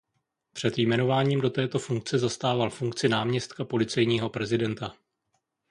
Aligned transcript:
Před 0.53 0.77
jmenováním 0.77 1.41
do 1.41 1.49
této 1.49 1.79
funkce 1.79 2.19
zastával 2.19 2.69
funkci 2.69 3.09
náměstka 3.09 3.65
policejního 3.65 4.29
prezidenta. 4.29 4.93